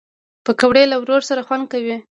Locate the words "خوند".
1.47-1.65